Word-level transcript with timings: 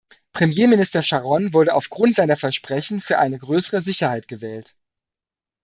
Premierminister 0.33 1.03
Sharon 1.03 1.53
wurde 1.53 1.75
auf 1.75 1.91
Grund 1.91 2.15
seiner 2.15 2.35
Versprechen 2.35 3.01
für 3.01 3.19
eine 3.19 3.37
größere 3.37 3.81
Sicherheit 3.81 4.27
gewählt. 4.27 4.75